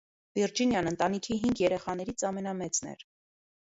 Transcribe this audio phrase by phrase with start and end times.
[0.37, 3.09] Վիրջինիան ընտանիքի հինգ երեխաներից ամենամեծն էր։